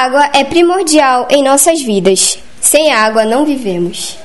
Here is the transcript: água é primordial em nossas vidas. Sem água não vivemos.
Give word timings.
água 0.00 0.30
é 0.32 0.42
primordial 0.44 1.28
em 1.30 1.42
nossas 1.42 1.82
vidas. 1.82 2.38
Sem 2.58 2.90
água 2.90 3.24
não 3.26 3.44
vivemos. 3.44 4.16